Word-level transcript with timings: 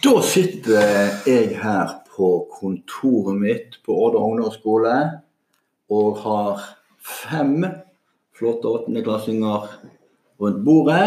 Da 0.00 0.20
sitter 0.24 0.86
jeg 1.26 1.56
her 1.60 1.90
på 2.14 2.28
kontoret 2.54 3.36
mitt 3.36 3.76
på 3.84 3.96
Odda 4.06 4.22
ungdomsskole 4.24 4.94
og 5.92 6.22
har 6.22 6.62
fem 7.02 7.66
flotte 8.32 8.70
åttendeklassinger 8.70 9.68
rundt 10.40 10.64
bordet. 10.64 11.04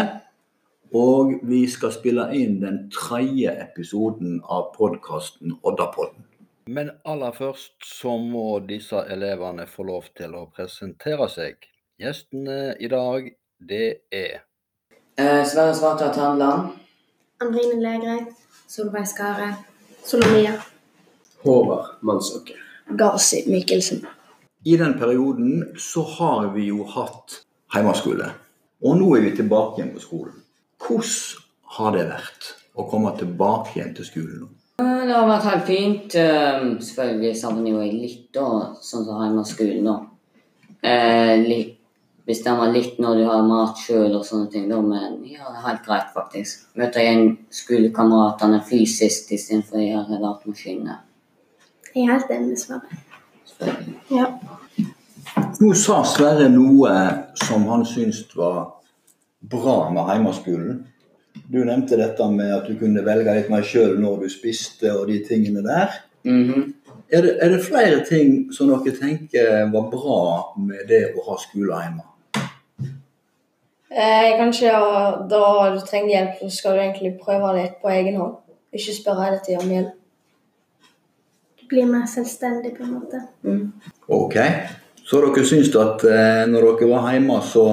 Og 0.94 1.34
vi 1.42 1.64
skal 1.66 1.94
spille 1.96 2.28
inn 2.38 2.60
den 2.62 2.84
tredje 2.94 3.56
episoden 3.66 4.38
av 4.44 4.70
podkasten 4.76 5.56
Oddapodden. 5.66 6.22
Men 6.70 6.94
aller 7.02 7.34
først 7.34 7.82
så 7.82 8.14
må 8.22 8.60
disse 8.68 9.02
elevene 9.10 9.66
få 9.66 9.88
lov 9.90 10.12
til 10.18 10.38
å 10.38 10.46
presentere 10.54 11.26
seg. 11.32 11.58
Gjestene 11.98 12.76
i 12.78 12.92
dag, 12.92 13.32
det 13.58 13.86
er 14.14 14.44
Eh, 15.18 15.44
Sverre 15.48 15.74
Svartad 15.74 16.12
Tandland. 16.14 16.68
Andrine 17.40 17.80
Legre. 17.80 18.26
Solveig 18.66 19.06
Skare. 19.08 19.54
Solomia. 20.04 20.52
Håvard 21.44 21.86
Mannsåker. 22.00 22.56
Gazi 22.88 23.44
Mikkelsen. 23.50 24.06
I 24.64 24.76
den 24.76 24.98
perioden 24.98 25.74
så 25.78 26.02
har 26.02 26.48
vi 26.54 26.66
jo 26.70 26.84
hatt 26.90 27.40
hjemmeskole. 27.74 28.30
Og 28.82 28.98
nå 28.98 29.08
er 29.16 29.24
vi 29.28 29.34
tilbake 29.38 29.80
igjen 29.80 29.92
på 29.94 30.02
skolen. 30.02 30.40
Hvordan 30.82 31.42
har 31.78 31.94
det 31.96 32.06
vært 32.10 32.50
å 32.76 32.86
komme 32.90 33.12
tilbake 33.18 33.76
igjen 33.78 33.94
til 33.96 34.08
skolen 34.08 34.40
nå? 34.42 34.48
Det 34.78 35.14
har 35.14 35.28
vært 35.30 35.46
helt 35.50 35.66
fint. 35.70 36.14
Eh, 36.18 36.66
Selvfølgelig 36.82 37.36
savner 37.38 37.78
jeg 37.84 37.94
litt, 38.02 38.26
da, 38.34 38.74
sånn 38.82 39.06
som 39.06 39.22
hjemmeskolen. 39.22 39.84
nå. 39.86 39.96
Eh, 40.82 41.36
Bestemmer 42.26 42.72
litt 42.74 42.96
når 42.98 43.20
du 43.20 43.24
har 43.28 43.44
mat 43.46 43.78
sjøl 43.78 44.16
og 44.18 44.24
sånne 44.26 44.48
ting, 44.50 44.64
da, 44.66 44.80
men 44.82 45.20
ja, 45.30 45.44
det 45.46 45.60
er 45.60 45.66
helt 45.68 45.84
greit, 45.86 46.08
faktisk. 46.14 46.64
Møter 46.74 47.04
igjen 47.04 47.28
skolekameratene 47.54 48.58
fysisk 48.66 49.30
istedenfor 49.36 49.78
å 49.78 49.84
gjøre 49.84 50.18
datamaskinene. 50.24 50.96
Jeg 51.92 52.02
er 52.02 52.10
helt 52.10 52.32
enig 52.34 52.48
med 52.50 52.62
Sverre. 52.64 53.86
Ja. 54.10 54.26
Nå 55.62 55.70
sa 55.78 56.00
Sverre 56.04 56.48
noe 56.50 56.96
som 57.46 57.68
han 57.70 57.86
syntes 57.86 58.26
var 58.34 58.58
bra 59.46 59.76
med 59.94 60.10
heimeskolen. 60.10 60.82
Du 61.46 61.60
nevnte 61.62 61.94
dette 62.00 62.26
med 62.32 62.50
at 62.56 62.66
du 62.66 62.74
kunne 62.80 63.06
velge 63.06 63.38
litt 63.38 63.52
mer 63.52 63.62
sjøl 63.62 64.00
når 64.02 64.24
du 64.24 64.34
spiste 64.34 64.90
og 64.96 65.06
de 65.12 65.20
tingene 65.28 65.62
der. 65.62 65.94
Mhm. 66.26 66.74
Er 67.06 67.22
det, 67.22 67.36
er 67.38 67.52
det 67.54 67.62
flere 67.62 68.02
ting 68.02 68.52
som 68.52 68.66
dere 68.66 68.90
tenker 68.98 69.70
var 69.70 69.90
bra 69.92 70.20
med 70.58 70.88
det 70.90 71.04
å 71.14 71.22
ha 71.28 71.36
skole 71.38 71.78
hjemme? 71.84 72.02
Eh, 73.90 74.38
kanskje 74.38 74.66
ja, 74.66 75.26
da 75.30 75.70
du 75.70 75.80
trenger 75.86 76.10
hjelp, 76.10 76.40
så 76.40 76.50
skal 76.50 76.74
du 76.74 76.82
egentlig 76.82 77.12
prøve 77.22 77.52
litt 77.54 77.76
på 77.82 77.90
egen 77.94 78.18
hånd. 78.18 78.40
Ikke 78.74 78.94
spørre 78.96 79.28
hele 79.28 79.42
tida 79.44 79.60
om 79.62 79.70
hjelp. 79.70 79.92
Du 81.60 81.68
blir 81.70 81.86
mer 81.90 82.08
selvstendig, 82.10 82.74
på 82.76 82.82
en 82.82 82.96
måte. 82.96 83.20
Ok, 84.10 84.34
så 85.06 85.20
dere 85.22 85.44
syns 85.46 85.70
at 85.78 86.02
eh, 86.10 86.42
når 86.50 86.66
dere 86.66 86.90
var 86.90 87.12
hjemme, 87.14 87.38
så, 87.46 87.66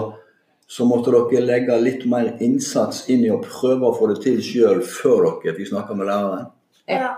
så 0.70 0.86
måtte 0.86 1.16
dere 1.16 1.42
legge 1.48 1.80
litt 1.82 2.06
mer 2.10 2.36
innsats 2.46 3.08
inn 3.10 3.26
i 3.26 3.34
å 3.34 3.42
prøve 3.42 3.90
å 3.90 3.98
få 3.98 4.12
det 4.14 4.20
til 4.22 4.38
sjøl 4.46 4.86
før 4.86 5.42
dere 5.42 5.58
fikk 5.58 5.74
snakke 5.74 5.98
med 5.98 6.12
læreren? 6.12 6.48
Ja. 6.94 7.16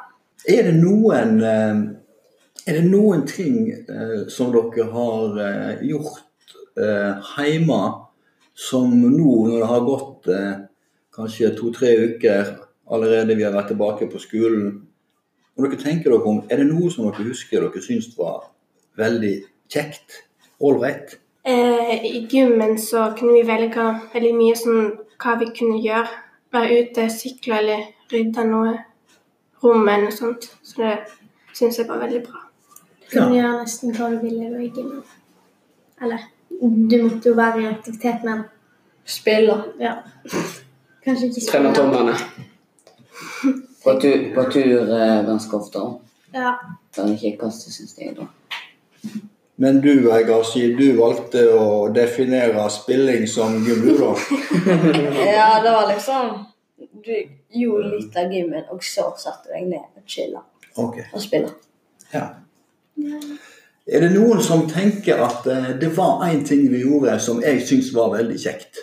Er 0.47 0.69
det 0.69 0.77
noen, 0.79 1.35
eh, 1.43 1.83
er 2.63 2.79
det 2.79 2.87
noen 2.87 3.27
ting 3.27 3.59
eh, 3.75 4.17
som 4.31 4.55
dere 4.55 4.87
har 4.95 5.39
eh, 5.43 5.85
gjort 5.91 6.55
eh, 6.79 7.31
hjemme 7.35 7.83
som 8.55 8.91
nå, 8.91 9.31
når 9.47 9.59
det 9.59 9.67
har 9.67 9.83
gått 9.83 10.29
eh, 10.31 10.53
kanskje 11.15 11.51
to-tre 11.57 11.91
uker 12.07 12.53
allerede 12.91 13.35
vi 13.35 13.43
har 13.43 13.53
vært 13.55 13.73
tilbake 13.73 14.07
på 14.11 14.21
skolen 14.21 14.67
Og 15.55 15.63
dere 15.63 15.79
tenker 15.79 16.11
dere 16.11 16.27
om, 16.27 16.41
Er 16.51 16.59
det 16.59 16.67
noe 16.67 16.89
som 16.91 17.05
dere 17.07 17.27
husker 17.29 17.63
dere 17.63 17.83
syns 17.83 18.09
var 18.17 18.49
veldig 18.99 19.35
kjekt? 19.71 20.23
Ålreit? 20.59 21.17
Eh, 21.47 22.03
I 22.03 22.27
gymmen 22.31 22.77
så 22.79 23.09
kunne 23.17 23.37
vi 23.37 23.47
velge 23.47 23.85
veldig 24.13 24.33
mye 24.35 24.55
sånn 24.59 24.91
hva 25.21 25.35
vi 25.39 25.51
kunne 25.55 25.79
gjøre. 25.83 26.21
Være 26.55 26.79
ute, 26.81 27.07
sykle 27.11 27.59
eller 27.59 27.83
rydde 28.11 28.45
noe 28.49 28.73
rom 29.63 29.83
eller 29.87 30.07
noe 30.07 30.15
sånt. 30.15 30.49
Så 30.63 30.81
det 30.81 30.95
syns 31.55 31.79
jeg 31.79 31.87
var 31.87 32.03
veldig 32.03 32.23
bra. 32.25 32.45
Du 33.03 33.07
kunne 33.13 33.35
gjøre 33.35 33.59
nesten 33.61 33.95
hva 33.95 34.09
du 34.11 34.19
ville 34.23 34.51
i 34.63 34.71
gymmen. 34.71 35.03
Eller 36.01 36.27
du 36.61 36.97
måtte 37.03 37.29
jo 37.29 37.35
være 37.37 37.61
i 37.61 37.65
aktivitet, 37.69 38.23
men 38.23 38.43
Spille. 39.05 39.55
ja. 39.79 39.95
Kanskje 41.05 41.27
ikke 41.29 41.41
spille. 41.41 41.51
Trene 41.51 41.73
tommene. 41.75 42.13
På 43.83 43.93
tur, 44.01 44.23
på 44.35 44.43
tur 44.51 44.89
eh, 44.89 45.19
ganske 45.27 45.53
ofte 45.57 45.77
òg. 45.83 45.99
Ja. 46.33 46.55
For 46.95 47.05
det 47.11 47.19
kikkaste, 47.21 47.71
syns 47.71 47.93
jeg. 47.99 48.15
da. 48.17 48.25
Men 49.61 49.77
du, 49.81 49.91
Gazi, 50.27 50.65
du 50.75 50.97
valgte 50.97 51.45
å 51.55 51.87
definere 51.95 52.65
spilling 52.73 53.27
som 53.29 53.59
gym, 53.63 53.85
du 53.85 53.93
da? 54.01 54.09
Ja, 55.37 55.61
det 55.63 55.71
var 55.71 55.85
liksom 55.93 56.33
Du 57.05 57.13
gjorde 57.55 57.91
litt 57.93 58.17
av 58.19 58.33
gymmen, 58.33 58.65
og 58.73 58.81
så 58.83 59.11
satte 59.21 59.47
du 59.47 59.53
deg 59.53 59.69
ned 59.69 59.85
og 59.95 60.03
chilla 60.09 60.41
Ok. 60.81 60.97
og 61.13 61.21
spilla. 61.23 61.53
Ja. 62.11 62.25
Er 63.85 64.01
det 64.01 64.15
noen 64.15 64.39
som 64.41 64.63
tenker 64.65 65.19
at 65.21 65.45
eh, 65.45 65.73
det 65.77 65.91
var 65.93 66.23
én 66.25 66.41
ting 66.45 66.63
vi 66.71 66.81
gjorde 66.81 67.19
som 67.21 67.41
jeg 67.43 67.61
syns 67.67 67.91
var 67.93 68.15
veldig 68.15 68.37
kjekt? 68.41 68.79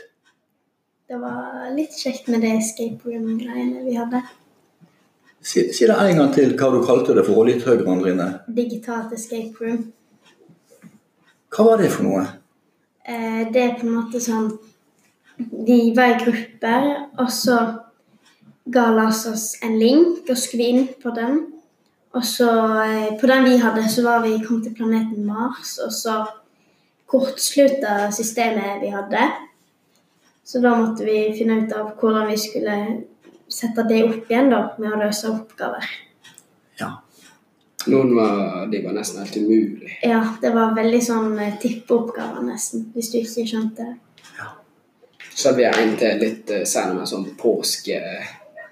Det 1.10 1.18
var 1.18 1.72
litt 1.74 1.96
kjekt 1.98 2.28
med 2.30 2.44
det 2.46 2.52
escape 2.60 3.02
room-greiene 3.10 3.82
vi 3.82 3.96
hadde. 3.98 4.22
Si, 5.42 5.64
si 5.74 5.88
det 5.90 5.96
en 5.98 6.20
gang 6.20 6.30
til 6.36 6.54
hva 6.54 6.68
du 6.70 6.78
kalte 6.86 7.16
det 7.18 7.24
for, 7.26 7.42
og 7.42 7.48
litt 7.50 7.66
høyere, 7.66 7.88
Andrine. 7.90 8.28
Digitalt 8.46 9.10
escape 9.16 9.58
room. 9.58 9.82
Hva 11.52 11.66
var 11.66 11.82
det 11.82 11.90
for 11.92 12.06
noe? 12.06 12.22
Eh, 13.02 13.42
det 13.50 13.62
er 13.62 13.74
på 13.80 13.88
en 13.88 13.96
måte 13.96 14.22
sånn 14.22 14.52
Vi 15.66 15.90
var 15.96 16.12
i 16.12 16.20
grupper, 16.22 16.86
og 17.18 17.32
så 17.34 17.58
ga 18.70 18.86
Lars 18.94 19.24
oss 19.26 19.48
en 19.66 19.74
link, 19.80 20.22
og 20.30 20.38
skulle 20.38 20.62
vi 20.62 20.70
inn 20.76 20.88
på 21.02 21.10
den. 21.16 21.40
Og 22.12 22.24
så 22.24 22.50
eh, 22.82 23.20
På 23.20 23.26
den 23.26 23.44
vi 23.44 23.56
hadde, 23.56 23.88
så 23.88 24.04
var 24.04 24.22
vi 24.24 24.36
kommet 24.44 24.68
til 24.68 24.74
planeten 24.76 25.26
Mars, 25.26 25.78
og 25.84 25.92
så 25.92 26.18
kortslutta 27.06 28.10
systemet 28.12 28.82
vi 28.82 28.92
hadde. 28.92 29.30
Så 30.44 30.60
da 30.60 30.74
måtte 30.76 31.04
vi 31.04 31.32
finne 31.36 31.62
ut 31.62 31.72
av 31.76 31.94
hvordan 32.00 32.28
vi 32.28 32.36
skulle 32.40 32.76
sette 33.52 33.84
det 33.88 34.02
opp 34.04 34.30
igjen 34.30 34.50
da, 34.52 34.62
med 34.80 34.92
å 34.92 35.00
løse 35.04 35.30
oppgaver. 35.30 35.88
Ja. 36.80 36.90
Noen 37.92 38.14
var, 38.14 38.66
de 38.70 38.80
var 38.84 38.94
nesten 38.96 39.22
helt 39.22 39.36
umulige. 39.36 39.96
Ja, 40.06 40.22
det 40.42 40.52
var 40.54 40.76
veldig 40.76 41.02
sånn 41.04 41.34
eh, 41.40 41.58
tippeoppgaver 41.60 42.44
nesten, 42.46 42.88
hvis 42.94 43.10
du 43.12 43.20
ikke 43.22 43.46
skjønte 43.48 43.88
det. 43.88 43.98
Så 45.34 45.48
hadde 45.48 45.62
vi 45.62 45.82
en 45.82 45.94
til 45.96 46.18
litt 46.20 46.50
uh, 46.52 46.62
senere 46.68 47.00
med 47.00 47.08
sånn 47.08 47.24
påske... 47.40 47.98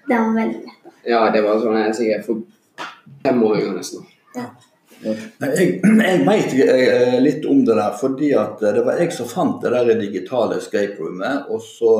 Det 0.07 0.17
var 0.17 0.35
veldig 0.37 0.59
lett. 0.61 0.91
Ja, 1.09 1.23
det 1.33 1.41
var 1.47 1.61
sånn 1.63 1.79
jeg 1.79 1.95
sikkert 1.97 2.27
for 3.11 3.29
femåringer 3.29 3.77
nesten. 3.77 4.07
Ja. 4.37 4.49
Jeg, 5.01 5.81
jeg 6.09 6.25
vet 6.27 6.57
eh, 6.67 7.19
litt 7.25 7.47
om 7.49 7.63
det 7.65 7.77
der, 7.79 7.95
fordi 8.01 8.33
at 8.37 8.61
eh, 8.63 8.75
det 8.77 8.85
var 8.87 9.01
jeg 9.01 9.15
som 9.17 9.29
fant 9.31 9.63
det 9.65 9.73
der 9.73 10.01
digitale 10.01 10.59
escape 10.61 10.99
roomet. 11.01 11.49
Og 11.49 11.63
så 11.65 11.95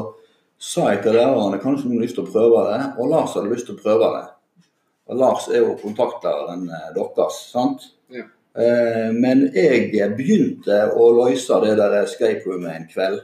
sa 0.61 0.91
jeg 0.93 1.05
til 1.07 1.17
lærerne 1.17 1.61
kanskje 1.63 1.89
hun 1.89 1.97
har 1.97 2.05
lyst 2.05 2.19
til 2.19 2.27
å 2.27 2.33
prøve 2.35 2.67
det, 2.69 2.83
og 3.01 3.09
Lars 3.09 3.37
hadde 3.39 3.55
lyst 3.55 3.71
til 3.71 3.79
å 3.79 3.83
prøve 3.85 4.11
det. 4.19 4.27
Og 5.11 5.19
Lars 5.19 5.49
er 5.51 5.65
jo 5.65 5.79
kontaktlæreren 5.81 6.69
eh, 6.69 6.91
deres, 6.97 7.41
sant? 7.51 7.89
Ja. 8.13 8.27
Eh, 8.61 9.09
Men 9.17 9.49
jeg 9.55 9.91
begynte 10.19 10.83
å 10.93 11.11
løse 11.17 11.63
det 11.65 11.77
der 11.81 12.03
escape 12.03 12.45
roomet 12.47 12.77
en 12.77 12.89
kveld, 12.91 13.23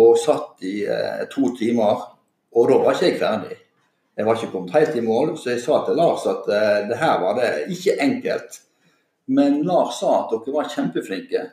og 0.00 0.16
satt 0.22 0.64
i 0.64 0.80
eh, 0.86 1.26
to 1.30 1.52
timer. 1.58 2.06
Og 2.56 2.70
da 2.70 2.80
var 2.82 2.96
ikke 2.96 3.10
jeg 3.10 3.20
ferdig. 3.20 3.58
Jeg 4.20 4.26
var 4.26 4.36
ikke 4.36 4.52
kommet 4.52 4.74
helt 4.76 4.96
i 5.00 5.04
mål, 5.04 5.30
så 5.40 5.54
jeg 5.54 5.62
sa 5.62 5.78
til 5.86 5.96
Lars 5.96 6.26
at 6.28 6.44
uh, 6.44 6.80
det 6.90 6.98
her 7.00 7.22
var 7.22 7.38
det 7.40 7.48
ikke 7.72 7.96
enkelt. 8.04 8.60
Men 9.32 9.62
Lars 9.64 9.96
sa 10.02 10.18
at 10.18 10.34
dere 10.34 10.52
var 10.58 10.68
kjempeflinke, 10.68 11.44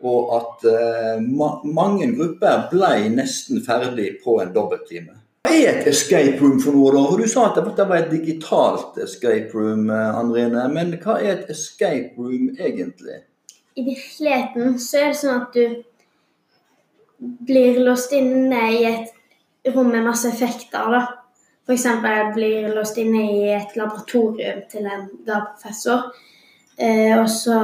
og 0.00 0.30
at 0.38 0.64
uh, 0.64 1.20
ma 1.20 1.50
mange 1.68 2.08
grupper 2.14 2.70
ble 2.72 2.94
nesten 3.12 3.60
ferdig 3.66 4.14
på 4.24 4.38
en 4.40 4.54
dobbelttime. 4.56 5.20
Hva 5.44 5.52
er 5.56 5.80
et 5.80 5.90
escape 5.92 6.40
room 6.40 6.56
for 6.62 6.76
noe, 6.76 6.94
da? 6.96 7.04
Du 7.20 7.28
sa 7.28 7.50
at 7.50 7.60
det 7.76 7.84
var 7.88 7.98
et 7.98 8.10
digitalt 8.12 8.96
escape 9.04 9.52
room, 9.56 9.90
eh, 9.90 10.18
Andrine. 10.18 10.66
Men 10.72 10.92
hva 11.00 11.18
er 11.20 11.32
et 11.34 11.52
escape 11.52 12.16
room 12.16 12.50
egentlig? 12.56 13.22
I 13.76 13.84
virkeligheten 13.86 14.76
så 14.80 15.00
er 15.00 15.08
det 15.12 15.20
sånn 15.20 15.40
at 15.40 15.56
du 15.56 15.80
blir 17.48 17.80
låst 17.84 18.12
inne 18.16 18.60
i 18.76 18.84
et 18.88 19.72
rom 19.74 19.90
med 19.92 20.06
masse 20.06 20.28
effekter. 20.28 20.92
da. 20.92 21.02
F.eks. 21.70 22.34
blir 22.34 22.74
låst 22.74 22.96
inne 22.98 23.22
i 23.30 23.52
et 23.54 23.76
laboratorium 23.78 24.64
til 24.70 24.86
en 24.90 25.04
DA-professor. 25.26 26.08
Eh, 26.74 27.14
og 27.14 27.28
så 27.30 27.60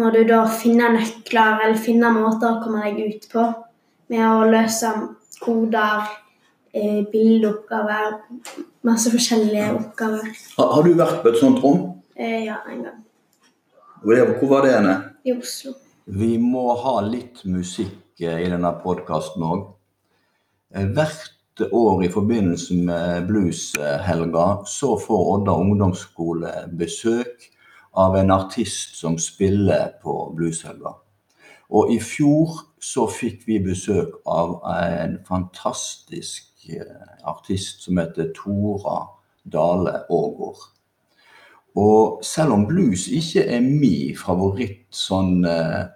må 0.00 0.08
du 0.14 0.22
da 0.24 0.44
finne 0.48 0.88
nøkler 0.94 1.60
eller 1.66 1.80
finne 1.80 2.12
måter 2.14 2.54
å 2.54 2.62
komme 2.62 2.86
deg 2.86 3.02
ut 3.04 3.26
på 3.32 3.44
med 4.14 4.24
å 4.24 4.46
løse 4.48 4.92
koder, 5.42 6.06
eh, 6.72 7.02
bildeoppgaver. 7.12 8.16
Masse 8.88 9.12
forskjellige 9.12 9.74
oppgaver. 9.76 10.32
Har, 10.56 10.72
har 10.78 10.88
du 10.88 10.96
vært 10.96 11.20
på 11.20 11.34
et 11.34 11.40
sånt 11.42 11.60
rom? 11.60 11.84
Eh, 12.16 12.46
ja, 12.46 12.62
en 12.70 12.82
gang. 12.88 13.04
Hvor 14.04 14.48
var 14.48 14.64
det 14.64 14.74
henne? 14.78 14.96
I 15.24 15.36
Oslo. 15.36 15.76
Vi 16.04 16.34
må 16.40 16.70
ha 16.80 16.98
litt 17.04 17.44
musikk 17.44 18.24
eh, 18.24 18.40
i 18.46 18.48
denne 18.48 18.72
podkasten 18.80 19.44
òg. 19.44 19.70
Hvert 20.96 21.33
år 21.60 22.04
i 22.04 22.08
forbindelse 22.08 22.74
med 22.74 23.26
blueshelga 23.28 24.46
så 24.66 24.96
får 24.98 25.24
Odda 25.34 25.54
ungdomsskole 25.60 26.52
besøk 26.78 27.48
av 27.94 28.16
en 28.18 28.30
artist 28.34 28.96
som 28.98 29.18
spiller 29.18 29.94
på 30.02 30.16
blueshelga. 30.36 30.96
Og 31.70 31.94
i 31.94 31.98
fjor 32.02 32.58
så 32.82 33.06
fikk 33.10 33.46
vi 33.48 33.60
besøk 33.62 34.18
av 34.26 34.58
en 34.74 35.16
fantastisk 35.26 36.68
eh, 36.68 37.08
artist 37.24 37.86
som 37.86 37.98
heter 37.98 38.32
Tora 38.36 39.00
Dale 39.44 40.02
Aagaard. 40.10 40.70
Og 41.74 42.20
selv 42.22 42.54
om 42.54 42.66
blues 42.68 43.08
ikke 43.10 43.46
er 43.50 43.64
min 43.64 44.14
favoritt 44.14 44.86
sånn 44.94 45.42
uh, 45.42 45.90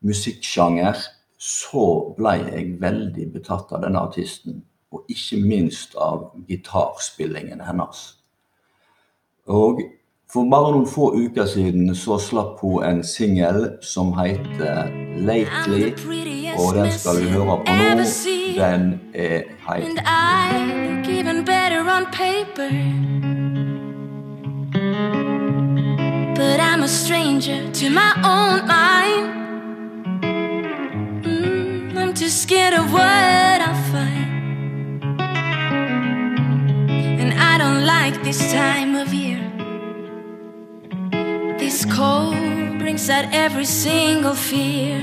musikksjanger, 0.00 0.96
så 1.38 1.84
ble 2.16 2.32
jeg 2.46 2.78
veldig 2.80 3.26
betatt 3.34 3.74
av 3.76 3.84
denne 3.84 4.00
artisten. 4.08 4.62
Og 4.92 5.04
ikke 5.08 5.36
minst 5.44 5.94
av 6.00 6.30
gitarspillingen 6.48 7.60
hennes. 7.60 8.18
Og 9.46 9.82
for 10.32 10.44
bare 10.52 10.72
noen 10.74 10.88
få 10.88 11.06
uker 11.16 11.46
siden 11.48 11.94
så 11.96 12.18
slapp 12.20 12.60
hun 12.60 12.84
en 12.84 12.98
singel 13.04 13.70
som 13.82 14.12
heter 14.18 14.90
'Lately'. 15.16 15.94
Og 16.58 16.74
den 16.74 16.92
skal 16.92 17.22
vi 17.22 17.30
høre 17.30 17.56
på 17.56 17.72
nå. 17.72 18.04
Den 18.56 19.00
er 19.14 19.42
helt. 19.68 20.00
But 26.36 26.60
I'm 26.60 26.82
a 26.82 26.88
stranger 26.88 27.72
to 27.72 27.90
my 27.90 28.12
own 28.24 28.66
mind. 28.66 29.26
Mm, 31.24 31.98
I'm 31.98 32.14
too 32.14 32.28
scared 32.28 32.74
of 32.74 32.92
what 32.92 33.47
like 37.88 38.22
this 38.22 38.52
time 38.52 38.92
of 39.02 39.08
year. 39.14 39.42
This 41.62 41.78
cold 41.86 42.78
brings 42.82 43.08
out 43.08 43.24
every 43.44 43.68
single 43.86 44.36
fear. 44.48 45.00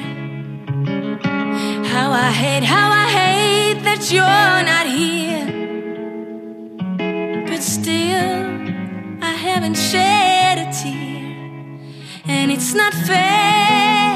How 1.93 2.07
I 2.27 2.29
hate, 2.43 2.65
how 2.75 2.87
I 3.03 3.07
hate 3.19 3.79
that 3.87 4.01
you're 4.13 4.61
not 4.71 4.85
here. 4.99 5.47
But 7.49 7.61
still, 7.75 8.37
I 9.31 9.33
haven't 9.47 9.77
shed 9.89 10.55
a 10.65 10.67
tear. 10.79 11.25
And 12.35 12.47
it's 12.55 12.71
not 12.81 12.93
fair 13.09 14.11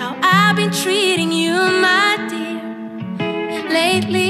how 0.00 0.12
I've 0.36 0.56
been 0.60 0.74
treating 0.84 1.32
you, 1.42 1.56
my 1.88 2.10
dear. 2.30 2.60
Lately, 3.80 4.23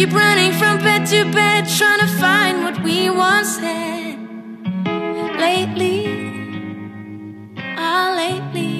keep 0.00 0.14
running 0.14 0.50
from 0.52 0.78
bed 0.78 1.04
to 1.04 1.30
bed, 1.30 1.68
trying 1.76 2.00
to 2.00 2.06
find 2.06 2.64
what 2.64 2.82
we 2.82 3.10
once 3.10 3.58
had. 3.58 4.16
Lately, 5.46 5.98
ah, 7.76 8.08
lately. 8.22 8.72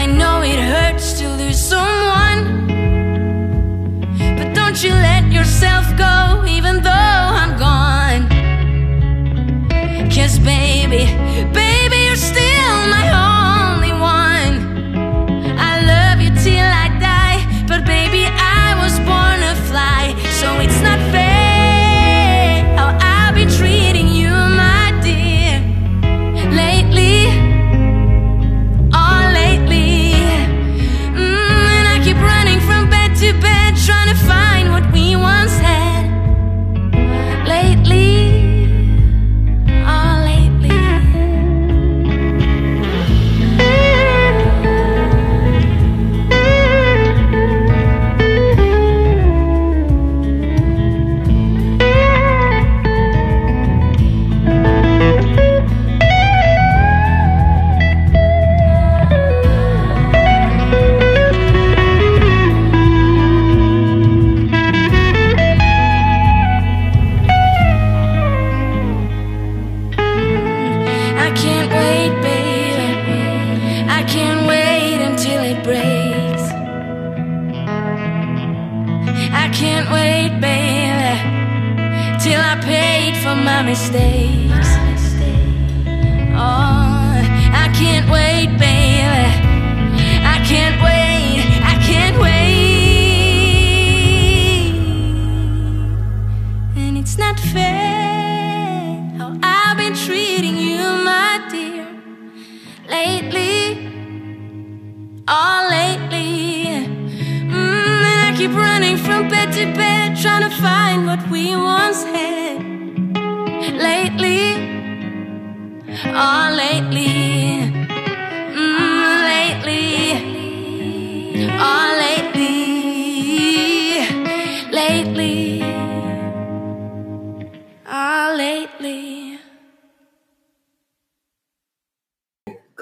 I 0.00 0.04
know 0.04 0.42
it 0.42 0.60
hurts 0.72 1.18
to 1.20 1.26
lose 1.40 1.58
someone, 1.58 2.40
but 4.36 4.48
don't 4.52 4.78
you 4.84 4.92
let 4.92 5.13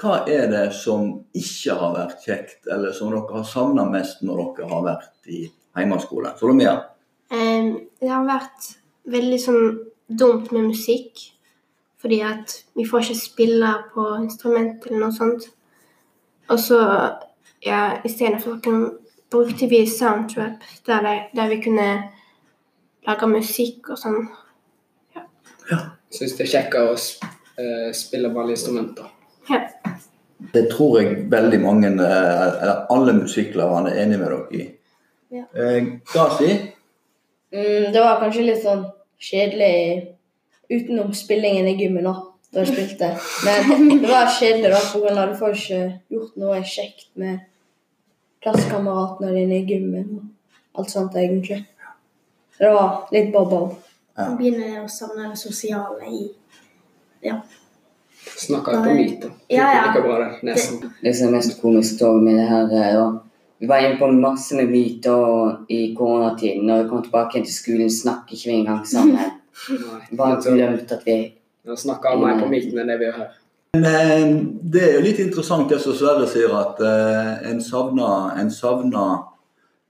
Hva 0.03 0.17
er 0.27 0.49
det 0.51 0.63
som 0.75 1.13
ikke 1.37 1.75
har 1.79 1.93
vært 1.95 2.25
kjekt, 2.25 2.65
eller 2.67 2.91
som 2.95 3.11
dere 3.13 3.37
har 3.37 3.45
savna 3.47 3.85
mest 3.87 4.23
når 4.25 4.41
dere 4.57 4.67
har 4.73 4.81
vært 4.83 5.29
i 5.31 5.45
hjemmeskole? 5.79 6.33
Solomia? 6.39 6.73
Eh, 7.31 7.69
det 8.01 8.09
har 8.11 8.25
vært 8.27 8.73
veldig 9.13 9.39
sånn 9.39 9.69
dumt 10.11 10.51
med 10.51 10.67
musikk. 10.73 11.29
Fordi 12.03 12.17
at 12.27 12.51
vi 12.75 12.83
får 12.83 13.05
ikke 13.05 13.15
spille 13.15 13.69
på 13.93 14.03
instrument 14.19 14.83
eller 14.89 15.05
noe 15.05 15.15
sånt. 15.15 15.45
Og 16.51 16.59
så 16.59 16.79
ja, 17.63 18.01
istedenfor 18.03 18.59
brukte 19.31 19.69
vi 19.71 19.85
soundtrap, 19.87 20.65
der, 20.85 20.99
det, 21.07 21.13
der 21.39 21.47
vi 21.53 21.61
kunne 21.63 21.87
lage 23.07 23.29
musikk 23.31 23.93
og 23.95 24.01
sånn. 24.01 24.27
Ja. 25.71 25.79
Syns 26.11 26.35
det 26.35 26.43
er 26.43 26.51
kjekkere 26.57 26.91
å 26.91 26.99
sp- 26.99 27.23
eh, 27.55 27.87
spille 27.95 28.33
vanlige 28.35 28.59
instrumenter. 28.59 29.07
Ja. 29.47 29.61
Det 30.53 30.67
tror 30.71 30.99
jeg 30.99 31.31
veldig 31.31 31.59
mange, 31.61 31.87
eh, 31.87 32.61
eller 32.61 32.85
alle 32.93 33.13
musikklærerne 33.13 33.93
er 33.93 34.03
enig 34.03 34.19
med 34.19 34.27
dere 34.27 34.59
i. 34.59 34.65
Ja. 35.31 35.43
Eh, 35.55 35.85
Gazi? 36.13 36.51
Mm, 37.53 37.93
det 37.93 38.01
var 38.01 38.19
kanskje 38.21 38.45
litt 38.47 38.63
sånn 38.63 38.85
kjedelig 39.21 40.09
utenom 40.69 41.13
spillingen 41.13 41.67
i 41.69 41.77
gymmen, 41.77 42.07
òg, 42.09 42.21
da 42.53 42.63
jeg 42.63 42.73
spilte. 42.73 43.13
Men 43.45 44.01
det 44.01 44.09
var 44.09 44.29
kjedelig, 44.39 44.73
da, 44.73 44.81
for 44.89 45.05
grunn 45.05 45.21
av 45.21 45.31
du 45.31 45.39
får 45.39 45.57
ikke 45.57 45.81
gjort 46.15 46.37
noe 46.41 46.61
kjekt 46.65 47.09
med 47.21 47.39
klassekameratene 48.43 49.31
dine 49.37 49.61
i 49.61 49.65
gymmen 49.69 50.09
og 50.19 50.81
alt 50.81 50.91
sånt, 50.91 51.15
egentlig. 51.15 51.63
Så 52.57 52.65
det 52.65 52.73
var 52.75 53.07
litt 53.13 53.31
bob-bob. 53.33 53.75
Man 54.17 54.37
begynner 54.37 54.83
å 54.83 54.89
savne 54.91 55.31
det 55.31 55.39
sosiale 55.41 56.09
i 56.09 56.23
Ja. 57.23 57.39
Snakker 58.45 58.83
på 58.83 58.95
myt, 58.97 59.19
da. 59.21 59.29
Ja, 59.47 59.67
ja. 59.75 59.83
Like 59.87 60.01
bra 60.05 60.17
det. 60.19 60.55
Det 61.01 61.15
som 61.15 61.27
er 61.27 61.35
mest 61.37 61.61
komisk 61.61 62.01
med 62.21 62.39
det 62.39 62.47
her, 62.49 62.71
er 62.71 62.97
at 63.03 63.21
Vi 63.63 63.67
var 63.67 63.79
inne 63.79 63.95
på 63.95 64.09
masse 64.11 64.55
med 64.55 64.67
myter 64.67 65.65
i 65.71 65.95
koronatiden. 65.95 66.65
Når 66.67 66.81
vi 66.81 66.89
kom 66.89 67.03
tilbake 67.03 67.43
til 67.43 67.53
skolen, 67.53 67.91
snakker 67.91 68.35
ikke 68.35 68.49
vi 68.49 68.55
engang 68.57 68.81
sammen. 68.87 69.37
Bare 70.17 70.41
glemt 70.43 70.91
at 70.91 71.05
vi 71.05 71.15
Nå 71.63 71.75
snakker 71.79 72.09
alle 72.09 72.27
mer 72.27 72.41
på 72.41 72.49
myten 72.51 72.79
enn 72.81 72.89
det 72.91 72.97
vi 72.99 73.05
gjør 73.07 73.21
her. 73.21 73.29
Men 73.73 73.85
eh, 73.87 74.33
det 74.73 74.81
er 74.83 74.97
jo 74.97 75.03
litt 75.05 75.21
interessant 75.23 75.69
det 75.71 75.79
som 75.79 75.95
Sverre 75.95 76.27
sier, 76.27 76.51
at 76.51 76.81
eh, 76.83 77.47
en 77.53 77.61
savner 77.63 78.35
en 78.41 78.51
savner 78.51 79.21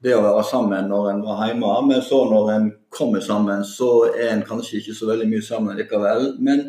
det 0.04 0.14
å 0.14 0.22
være 0.22 0.44
sammen 0.46 0.86
når 0.92 1.10
en 1.10 1.24
var 1.24 1.42
hjemme. 1.48 1.72
Men 1.88 2.00
så 2.04 2.22
når 2.30 2.52
en 2.54 2.70
kommer 2.94 3.24
sammen, 3.24 3.64
så 3.66 3.90
er 4.12 4.30
en 4.36 4.46
kanskje 4.46 4.78
ikke 4.78 4.94
så 4.94 5.10
veldig 5.10 5.28
mye 5.32 5.44
sammen 5.44 5.80
likevel. 5.80 6.30
Men 6.38 6.62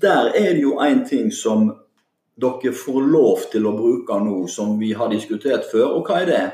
der 0.00 0.32
er 0.34 0.52
det 0.54 0.62
jo 0.62 0.76
én 0.82 1.04
ting 1.08 1.32
som 1.32 1.70
dere 2.34 2.72
får 2.74 3.00
lov 3.10 3.46
til 3.52 3.66
å 3.66 3.74
bruke 3.76 4.18
nå, 4.20 4.44
som 4.50 4.78
vi 4.78 4.92
har 4.92 5.12
diskutert 5.12 5.66
før. 5.70 5.98
Og 5.98 6.08
hva 6.08 6.22
er 6.22 6.30
det? 6.30 6.44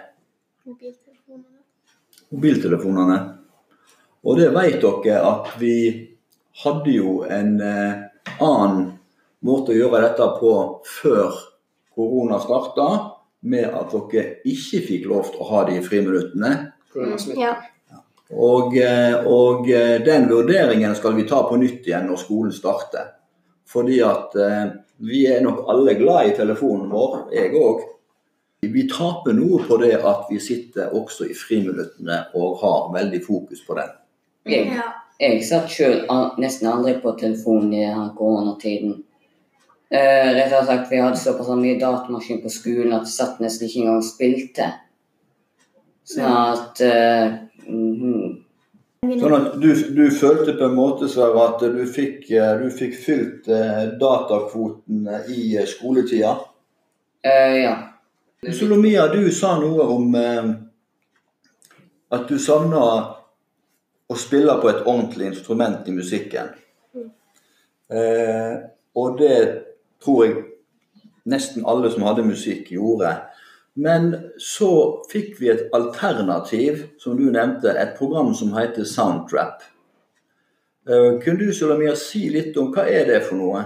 Mobiltelefonene. 0.69 1.61
Mobiltelefonene. 2.31 3.19
Og 4.25 4.41
det 4.41 4.51
vet 4.53 4.81
dere 4.85 5.21
at 5.25 5.55
vi 5.61 5.77
hadde 6.65 6.93
jo 6.93 7.21
en 7.25 7.55
eh, 7.65 8.03
annen 8.45 8.83
måte 9.47 9.73
å 9.73 9.79
gjøre 9.79 10.03
dette 10.05 10.27
på 10.37 10.53
før 11.01 11.39
korona 11.97 12.41
starta, 12.43 12.91
med 13.41 13.73
at 13.73 13.95
dere 14.13 14.43
ikke 14.45 14.83
fikk 14.85 15.09
lov 15.09 15.31
til 15.33 15.41
å 15.41 15.49
ha 15.55 15.65
de 15.71 15.79
friminuttene. 15.85 16.51
Av 16.93 17.17
smitte. 17.17 17.41
Ja. 17.41 17.55
Og, 18.31 18.77
eh, 18.79 19.27
og 19.27 19.71
eh, 19.71 19.99
den 20.07 20.29
vurderingen 20.31 20.95
skal 20.95 21.17
vi 21.17 21.27
ta 21.29 21.43
på 21.49 21.59
nytt 21.59 21.87
igjen 21.89 22.07
når 22.07 22.21
skolen 22.21 22.55
starter. 22.55 23.09
Fordi 23.71 23.99
at 24.07 24.37
eh, 24.39 24.67
vi 25.07 25.25
er 25.27 25.43
nok 25.43 25.65
alle 25.71 25.97
glad 25.99 26.29
i 26.29 26.37
telefonen 26.37 26.91
vår, 26.93 27.17
jeg 27.35 27.55
òg. 27.59 27.87
Vi 28.61 28.85
taper 28.91 29.35
noe 29.35 29.63
på 29.65 29.79
det 29.81 29.95
at 29.97 30.29
vi 30.31 30.39
sitter 30.43 30.93
også 30.95 31.27
i 31.31 31.35
friminuttene 31.35 32.27
og 32.37 32.61
har 32.61 32.91
veldig 32.93 33.23
fokus 33.25 33.63
på 33.67 33.79
den. 33.79 33.95
Jeg, 34.51 34.75
jeg 35.21 35.39
satt 35.49 35.73
sjøl 35.73 36.03
nesten 36.41 36.69
aldri 36.69 36.99
på 37.01 37.15
telefonen 37.19 37.73
i 37.73 37.87
denne 37.87 38.11
koronatiden. 38.19 38.99
Eh, 39.91 40.29
rett 40.37 40.53
og 40.55 40.69
slett, 40.69 40.87
Vi 40.91 41.01
hadde 41.03 41.19
såpass 41.19 41.51
mye 41.59 41.81
datamaskin 41.81 42.45
på 42.45 42.53
skolen 42.53 42.93
at 42.95 43.09
vi 43.09 43.15
satt 43.17 43.41
nesten 43.43 43.67
ikke 43.67 43.81
engang 43.81 44.03
og 44.05 44.07
spilte. 44.07 44.69
Sånn 46.11 46.27
at 46.31 46.83
eh, 47.67 47.75
-hmm. 47.75 48.39
Sånn 49.01 49.33
at 49.33 49.55
du, 49.61 49.71
du 49.97 50.11
følte 50.11 50.53
på 50.59 50.65
en 50.65 50.75
måte 50.77 51.09
Sverre, 51.09 51.47
at 51.49 51.61
du 51.61 51.87
fikk, 51.89 52.31
eh, 52.31 52.59
du 52.61 52.71
fikk 52.71 52.95
fylt 52.95 53.49
eh, 53.49 53.87
datakvoten 54.01 55.09
i 55.29 55.57
eh, 55.57 55.67
skoletida. 55.67 56.37
Eh, 57.25 57.63
Ja. 57.63 57.77
Solomia, 58.53 59.07
du 59.13 59.31
sa 59.33 59.59
noe 59.61 59.85
om 59.85 60.15
eh, 60.15 60.45
at 62.11 62.29
du 62.29 62.39
savna 62.39 62.85
å 64.11 64.17
spille 64.17 64.55
på 64.61 64.69
et 64.69 64.87
ordentlig 64.87 65.27
instrument 65.27 65.89
i 65.89 65.93
musikken. 65.93 66.49
Eh, 67.91 68.55
og 68.95 69.19
det 69.19 69.37
tror 70.03 70.25
jeg 70.25 70.37
nesten 71.31 71.67
alle 71.67 71.91
som 71.91 72.03
hadde 72.09 72.25
musikk, 72.27 72.73
gjorde. 72.73 73.13
Men 73.81 74.15
så 74.39 74.71
fikk 75.09 75.39
vi 75.41 75.49
et 75.49 75.69
alternativ, 75.77 76.83
som 76.99 77.17
du 77.17 77.31
nevnte, 77.33 77.73
et 77.73 77.95
program 77.97 78.35
som 78.37 78.53
heter 78.53 78.85
Soundtrap. 78.85 79.63
Uh, 80.89 81.21
kunne 81.23 81.39
du 81.39 81.53
Solomia, 81.55 81.95
si 81.97 82.27
litt 82.33 82.57
om 82.61 82.73
hva 82.75 82.85
er 82.89 83.07
det 83.09 83.21
for 83.25 83.41
noe? 83.41 83.63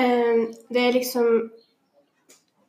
Uh, 0.00 0.48
det 0.72 0.86
er 0.86 0.96
liksom 0.96 1.50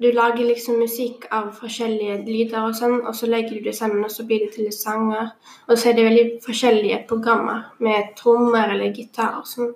Du 0.01 0.07
lager 0.09 0.41
liksom 0.41 0.79
musikk 0.81 1.27
av 1.29 1.51
forskjellige 1.53 2.23
lyder 2.25 2.63
og 2.65 2.71
sånn, 2.73 3.03
og 3.05 3.13
så 3.13 3.27
legger 3.29 3.59
du 3.59 3.67
det 3.67 3.75
sammen, 3.77 4.01
og 4.01 4.09
så 4.09 4.23
blir 4.25 4.47
det 4.47 4.55
til 4.55 4.71
sanger. 4.73 5.35
Og 5.69 5.77
så 5.77 5.91
er 5.91 5.93
det 5.93 6.05
veldig 6.07 6.23
forskjellige 6.41 7.03
programmer 7.11 7.67
med 7.77 8.09
trommer 8.17 8.73
eller 8.73 8.95
gitar 8.97 9.37
og 9.37 9.45
sånn, 9.45 9.75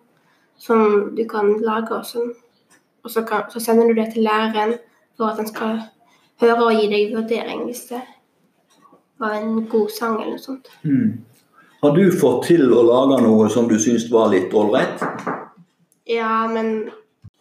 som 0.57 1.11
du 1.13 1.21
kan 1.29 1.53
lage 1.61 1.93
og 1.93 2.09
sånn. 2.09 2.33
Og 3.05 3.13
så, 3.13 3.21
kan, 3.21 3.45
så 3.53 3.61
sender 3.61 3.93
du 3.93 4.01
det 4.01 4.07
til 4.15 4.25
læreren 4.25 4.79
for 5.13 5.29
at 5.29 5.37
han 5.43 5.51
skal 5.51 5.77
høre 6.43 6.67
og 6.67 6.75
gi 6.75 6.89
deg 6.91 7.15
vurdering 7.15 7.63
hvis 7.67 7.85
det 7.93 8.01
var 9.21 9.37
en 9.39 9.63
god 9.71 9.89
sang 9.95 10.19
eller 10.19 10.35
noe 10.35 10.43
sånt. 10.43 10.69
Har 11.81 11.95
du 11.95 12.03
fått 12.11 12.47
til 12.49 12.71
å 12.73 12.83
lage 12.87 13.21
noe 13.23 13.47
som 13.53 13.67
du 13.69 13.77
syns 13.79 14.07
var 14.11 14.31
litt 14.33 14.53
ålreit? 14.55 15.03
Ja, 16.09 16.45
men 16.51 16.89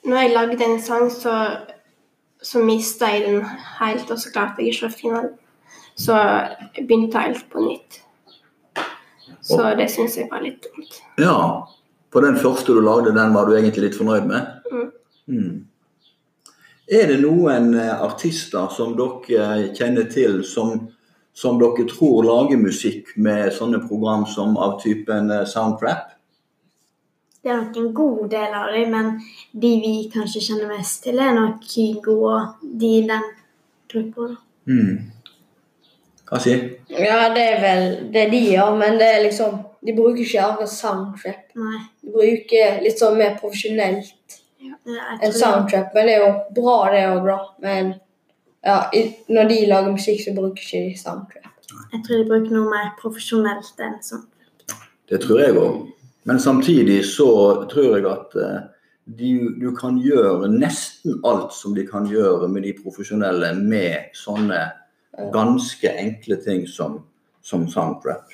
når 0.04 0.20
jeg 0.20 0.34
lagde 0.34 0.66
en 0.66 0.80
sang, 0.84 1.08
så, 1.12 1.34
så 2.44 2.62
mista 2.64 3.08
jeg 3.12 3.24
den 3.26 3.42
helt, 3.80 4.10
og 4.10 4.20
så 4.20 4.32
klarte 4.34 4.62
jeg 4.62 4.74
ikke 4.74 4.90
å 4.90 4.94
finne 4.94 5.22
den. 5.24 5.36
Så 5.94 6.16
jeg 6.18 6.86
begynte 6.88 7.22
helt 7.22 7.46
på 7.52 7.62
nytt. 7.64 8.00
Så 9.44 9.60
det 9.78 9.90
syns 9.92 10.16
jeg 10.18 10.30
var 10.30 10.42
litt 10.44 10.64
dumt. 10.64 11.00
Ja. 11.20 11.36
For 12.14 12.24
den 12.24 12.36
første 12.38 12.74
du 12.74 12.80
lagde, 12.84 13.14
den 13.16 13.34
var 13.34 13.48
du 13.48 13.56
egentlig 13.56 13.88
litt 13.88 13.98
fornøyd 13.98 14.28
med? 14.28 14.50
Mm. 14.70 14.90
Mm. 15.28 15.54
Er 16.88 17.06
det 17.08 17.20
noen 17.22 17.72
eh, 17.80 18.02
artister 18.04 18.68
som 18.72 18.92
dere 18.98 19.70
kjenner 19.76 20.04
til 20.12 20.42
som, 20.44 20.74
som 21.32 21.56
dere 21.60 21.86
tror 21.88 22.26
lager 22.26 22.60
musikk 22.60 23.14
med 23.16 23.54
sånne 23.56 23.80
program 23.86 24.26
som 24.28 24.58
av 24.60 24.76
typen 24.82 25.32
eh, 25.32 25.46
Soundtrap? 25.48 26.12
Det 27.44 27.52
er 27.52 27.60
nok 27.60 27.80
en 27.80 27.88
god 27.96 28.28
del 28.32 28.54
av 28.56 28.70
dem, 28.72 28.92
men 28.92 29.08
de 29.52 29.72
vi 29.80 29.94
kanskje 30.12 30.44
kjenner 30.44 30.76
mest 30.76 31.02
til, 31.04 31.18
er 31.20 31.34
nok 31.36 31.64
Kygo 31.68 32.14
og 32.28 32.62
de 32.64 32.92
i 32.98 33.02
den 33.08 33.26
gruppa. 33.92 34.30
Mm. 34.68 35.10
Hva 36.24 36.40
sier 36.40 36.62
Ja, 36.88 37.28
det 37.32 37.42
er 37.48 37.58
vel 37.64 37.84
det 38.12 38.30
de 38.32 38.40
gjør, 38.46 38.76
men 38.80 38.96
det 39.00 39.08
er 39.12 39.24
liksom 39.26 39.58
De 39.84 39.92
bruker 39.92 40.22
ikke 40.22 40.40
akkurat 40.40 40.72
soundtrap. 40.72 41.50
Nei. 41.60 41.82
De 42.00 42.12
bruker 42.12 42.78
litt 42.80 42.96
sånn 42.96 43.18
mer 43.20 43.34
profesjonelt 43.36 44.38
Jeg 44.64 45.34
soundtrack. 45.36 45.94
Men 45.94 46.08
det 46.08 46.16
er 46.16 46.22
jo 46.24 46.32
bra, 46.56 46.76
det 46.92 47.02
òg, 47.10 47.26
da. 47.28 47.38
Men 47.64 47.94
ja, 48.64 48.78
i, 48.96 49.06
når 49.28 49.50
de 49.50 49.58
lager 49.70 49.96
musikk, 49.96 50.22
så 50.24 50.36
bruker 50.36 50.62
ikke 50.62 50.84
de 50.88 50.94
soundtrap. 50.98 51.50
jeg 51.92 52.04
tror 52.06 52.20
de 52.20 52.28
bruker 52.28 52.54
noe 52.54 52.70
mer 52.70 52.92
profesjonelt 53.00 53.82
enn 53.82 53.98
sånn. 54.04 54.24
Det 55.10 55.20
tror 55.24 55.42
jeg 55.42 55.58
òg. 55.60 55.82
Men 56.24 56.40
samtidig 56.40 57.02
så 57.04 57.28
tror 57.68 57.98
jeg 57.98 58.06
at 58.08 58.36
eh, 58.40 58.62
de, 59.18 59.32
du 59.60 59.68
kan 59.76 59.98
gjøre 60.00 60.48
nesten 60.48 61.18
alt 61.28 61.52
som 61.52 61.74
de 61.76 61.84
kan 61.86 62.08
gjøre 62.08 62.48
med 62.48 62.64
de 62.64 62.72
profesjonelle 62.78 63.52
med 63.58 64.14
sånne 64.16 64.62
ganske 65.34 65.92
enkle 66.00 66.36
ting 66.36 66.64
som, 66.68 67.02
som 67.42 67.68
soundtrap. 67.68 68.32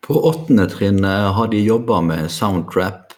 På 0.00 0.18
åttende 0.26 0.66
trinn 0.70 1.04
eh, 1.04 1.30
har 1.36 1.48
de 1.48 1.62
jobba 1.62 2.00
med 2.00 2.30
soundtrap, 2.30 3.09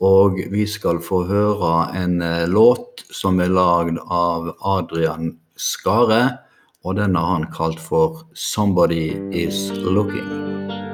og 0.00 0.40
vi 0.52 0.66
skal 0.68 1.00
få 1.00 1.22
høre 1.28 1.90
en 1.96 2.20
eh, 2.22 2.48
låt 2.48 3.06
som 3.10 3.40
er 3.40 3.52
lagd 3.52 4.00
av 4.06 4.52
Adrian 4.60 5.36
Skare, 5.56 6.38
og 6.84 6.98
den 7.00 7.16
har 7.16 7.32
han 7.32 7.48
kalt 7.52 7.80
for 7.80 8.26
'Somebody 8.34 9.16
Is 9.32 9.70
Looking'. 9.72 10.85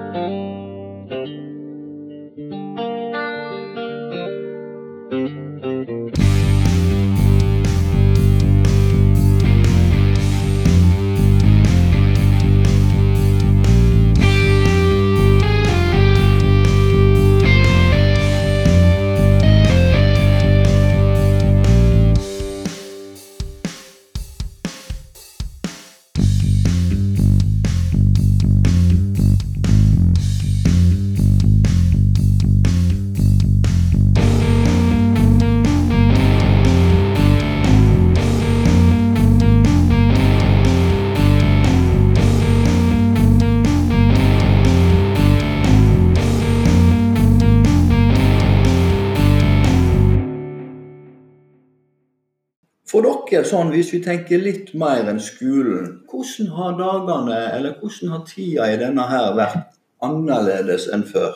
Dere 53.04 53.44
sånn, 53.46 53.70
hvis 53.74 53.92
vi 53.94 54.02
tenker 54.04 54.42
litt 54.42 54.72
mer 54.78 55.08
enn 55.10 55.20
skolen, 55.22 56.02
hvordan 56.10 56.50
har 56.56 56.76
dagene, 56.78 57.38
eller 57.56 57.78
hvordan 57.80 58.12
har 58.14 58.26
tida 58.28 58.68
i 58.72 58.78
denne 58.80 59.06
her 59.10 59.32
vært 59.38 59.74
annerledes 60.02 60.88
enn 60.92 61.04
før? 61.08 61.34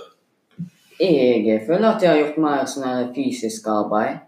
Jeg 1.01 1.61
føler 1.67 1.91
at 1.91 2.03
jeg 2.03 2.11
har 2.11 2.21
gjort 2.23 2.39
mer 2.41 2.65
sånn 2.69 2.87
her 2.89 3.09
fysisk 3.17 3.67
arbeid. 3.69 4.23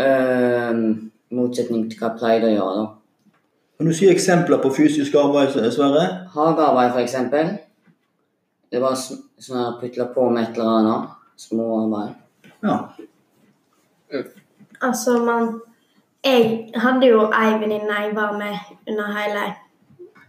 Um, 0.00 1.10
motsetning 1.34 1.86
til 1.90 2.00
hva 2.00 2.10
jeg 2.10 2.20
pleide 2.20 2.50
å 2.50 2.54
gjøre. 2.54 2.82
da. 2.82 3.36
Kan 3.80 3.88
du 3.88 3.94
si 3.96 4.10
eksempler 4.12 4.60
på 4.60 4.72
fysisk 4.76 5.14
arbeid, 5.16 5.54
Sverre? 5.72 6.04
Hagearbeid, 6.34 6.92
for 6.92 7.00
eksempel. 7.00 7.54
Det 8.70 8.82
var 8.82 8.98
sånn 8.98 9.62
å 9.62 9.78
putle 9.80 10.06
på 10.14 10.26
med 10.30 10.50
et 10.50 10.58
eller 10.58 10.76
annet. 10.76 11.16
Småarbeid. 11.40 12.12
Ja. 12.60 12.76
Altså, 14.84 15.16
man 15.24 15.54
Jeg 16.24 16.72
hadde 16.76 17.06
jo 17.08 17.20
ei 17.32 17.54
venninne 17.60 18.00
jeg 18.02 18.10
var 18.16 18.34
med 18.36 18.56
under 18.88 19.12
hele 19.16 19.44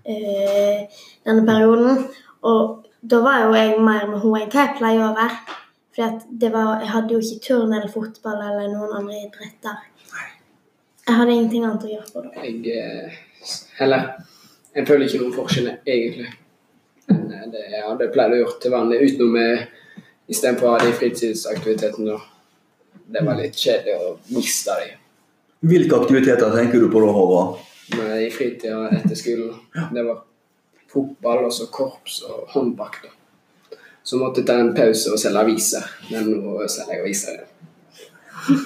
uh, 0.08 1.02
denne 1.28 1.46
perioden. 1.46 2.06
Og 2.48 2.86
da 3.02 3.20
var 3.26 3.42
jo 3.46 3.56
jeg 3.58 3.76
mer 3.80 4.08
med 4.08 4.22
henne 4.24 4.44
enn 4.46 4.54
hva 4.54 4.64
jeg 4.64 4.78
pleier 4.78 5.04
å 5.10 5.16
være. 5.18 5.58
For 5.92 6.22
det 6.40 6.52
jeg 6.54 6.92
hadde 6.94 7.14
jo 7.14 7.20
ikke 7.20 7.44
turn 7.48 7.74
eller 7.74 7.92
fotball 7.92 8.40
eller 8.40 8.72
noen 8.72 8.94
andre 9.02 9.18
idretter. 9.26 9.82
Jeg 11.08 11.18
hadde 11.18 11.34
ingenting 11.34 11.66
annet 11.68 11.84
å 11.84 11.92
gjøre 11.92 12.14
på 12.14 12.24
da. 12.24 12.32
Jeg 12.46 12.54
heller. 13.82 13.82
Eller 13.84 14.08
jeg 14.72 14.88
føler 14.88 15.08
ikke 15.08 15.20
noen 15.26 15.36
forskjell, 15.36 15.70
egentlig. 15.84 16.30
Men 17.10 17.28
eh, 17.36 17.48
det 17.52 17.66
jeg 17.74 17.84
hadde 17.84 18.12
pleid 18.14 18.38
å 18.38 18.40
gjøre 18.40 18.58
til 18.64 18.76
vanlig 18.78 19.02
utenom 19.10 19.38
eh, 19.42 19.66
istedenfor 20.32 20.70
å 20.70 20.74
ha 20.78 20.86
de 20.86 20.96
fritidsaktivitetene. 20.96 22.18
Det 23.12 23.28
var 23.28 23.42
litt 23.42 23.60
kjedelig 23.60 23.98
å 24.00 24.14
miste 24.32 24.80
dem 24.80 25.01
Hvilke 25.62 26.00
aktiviteter 26.02 26.50
tenker 26.56 26.82
du 26.82 26.90
på 26.90 27.02
da, 27.04 27.12
Håvard? 27.14 27.60
i 28.22 28.30
fritida 28.32 28.90
etter 28.90 29.16
skolen. 29.16 29.56
Det 29.94 30.04
var 30.04 30.22
fotball, 30.92 31.46
og 31.46 31.54
så 31.54 31.68
korps 31.72 32.22
og 32.26 32.48
håndbak. 32.56 32.98
da. 33.04 33.78
Så 34.04 34.18
måtte 34.18 34.42
jeg 34.42 34.48
ta 34.48 34.58
en 34.60 34.74
pause 34.76 35.14
og 35.14 35.20
selge 35.22 35.44
aviser. 35.44 35.86
Men 36.10 36.32
nå 36.32 36.68
selger 36.68 36.98
jeg 36.98 37.04
aviser 37.06 37.36
igjen. 37.36 38.64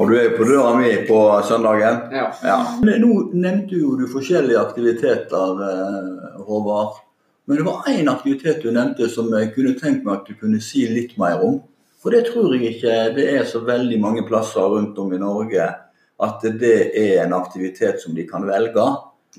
Og 0.00 0.08
du 0.08 0.16
er 0.16 0.30
jo 0.30 0.36
på 0.38 0.46
døra 0.48 0.72
mi 0.80 0.90
på 1.06 1.18
søndagen? 1.46 1.98
Ja. 2.16 2.30
Ja. 2.42 2.58
Nå 2.80 3.10
nevnte 3.36 3.76
jo 3.76 3.94
du 4.00 4.06
forskjellige 4.10 4.58
aktiviteter, 4.58 5.60
eh, 5.68 6.40
Håvard. 6.48 6.96
Men 7.46 7.60
det 7.60 7.66
var 7.66 7.86
én 7.92 8.08
aktivitet 8.08 8.62
du 8.62 8.72
nevnte 8.72 9.08
som 9.12 9.28
jeg 9.36 9.52
kunne 9.54 9.76
tenkt 9.78 10.06
meg 10.06 10.22
at 10.22 10.26
du 10.26 10.34
kunne 10.40 10.60
si 10.64 10.86
litt 10.88 11.18
mer 11.20 11.44
om. 11.44 11.60
For 12.02 12.10
det 12.10 12.24
tror 12.32 12.54
jeg 12.56 12.74
ikke 12.74 13.14
det 13.14 13.28
er 13.36 13.44
så 13.46 13.60
veldig 13.62 14.00
mange 14.00 14.24
plasser 14.26 14.64
rundt 14.72 14.98
om 14.98 15.12
i 15.12 15.20
Norge 15.20 15.68
at 16.22 16.44
det 16.60 16.76
er 16.98 17.24
en 17.24 17.34
aktivitet 17.36 18.00
som 18.02 18.14
de 18.14 18.26
kan 18.28 18.44
velge. 18.46 18.84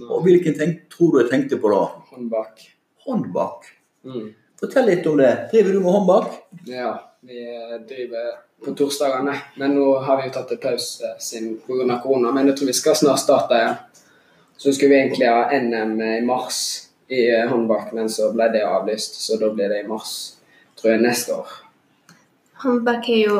Og 0.03 0.23
hvilken 0.25 0.55
tenk, 0.57 0.85
tror 0.91 1.13
du 1.13 1.19
jeg 1.21 1.31
tenkte 1.31 1.59
på 1.61 1.71
da? 1.71 1.83
Håndbak. 2.13 2.63
Håndbak. 3.05 3.67
Mm. 4.07 4.31
Fortell 4.59 4.89
litt 4.89 5.07
om 5.07 5.19
det. 5.19 5.31
Driver 5.51 5.75
du 5.75 5.79
med 5.83 5.95
håndbak? 5.97 6.35
Ja, 6.67 6.93
vi 7.21 7.45
driver 7.87 8.33
på 8.65 8.73
torsdagene. 8.79 9.35
Men 9.59 9.75
nå 9.77 9.89
har 10.03 10.19
vi 10.19 10.27
jo 10.27 10.35
tatt 10.37 10.53
en 10.55 10.61
pause 10.63 11.13
siden 11.19 11.57
pga. 11.65 11.99
korona. 12.03 12.31
Men 12.31 12.47
jeg 12.51 12.57
tror 12.57 12.71
vi 12.71 12.77
skal 12.79 12.95
snart 12.99 13.23
starte 13.23 13.59
igjen. 13.59 13.81
Så 14.57 14.73
skulle 14.73 14.93
vi 14.93 15.01
egentlig 15.01 15.27
ha 15.27 15.49
NM 15.51 16.01
i 16.01 16.21
mars 16.25 16.59
i 17.07 17.25
eh, 17.29 17.49
håndbak, 17.49 17.91
men 17.93 18.09
så 18.09 18.29
ble 18.33 18.47
det 18.53 18.63
avlyst. 18.63 19.19
Så 19.21 19.37
da 19.41 19.49
blir 19.53 19.69
det 19.69 19.81
i 19.83 19.87
mars, 19.87 20.37
tror 20.79 20.93
jeg, 20.93 21.03
neste 21.03 21.35
år. 21.35 21.57
Håndbak 22.63 23.09
er 23.09 23.21
jo 23.27 23.39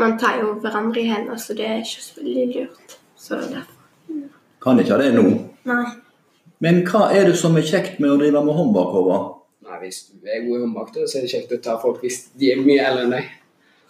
Man 0.00 0.16
tar 0.18 0.38
jo 0.40 0.54
hverandre 0.62 1.00
i 1.02 1.08
hendene, 1.10 1.38
så 1.38 1.54
det 1.56 1.66
er 1.68 1.76
ikke 1.82 2.02
så 2.02 2.12
veldig 2.20 2.46
lurt. 2.54 2.96
Så 3.16 3.36
derfor 3.36 3.68
Kan 4.62 4.78
ikke 4.80 4.92
ha 4.94 4.98
det 5.02 5.12
nå. 5.16 5.22
Nei. 5.68 5.84
Men 6.62 6.84
hva 6.86 7.08
er 7.10 7.22
det 7.26 7.36
som 7.38 7.56
er 7.58 7.64
kjekt 7.66 7.98
med 8.00 8.10
å 8.12 8.16
drive 8.20 8.42
med 8.46 8.54
håndbak, 8.54 8.88
Håvard? 8.94 9.24
Nei, 9.66 9.78
Hvis 9.82 9.98
du 10.14 10.26
er 10.30 10.44
god 10.46 10.56
i 10.56 10.60
håndbak, 10.62 10.88
så 10.94 11.18
er 11.18 11.22
det 11.26 11.30
kjekt 11.32 11.54
å 11.56 11.58
ta 11.64 11.74
folk 11.82 11.98
hvis 12.04 12.18
de 12.38 12.52
er 12.54 12.58
mye 12.62 12.84
eldre 12.86 13.02
enn 13.08 13.14
deg. 13.16 13.26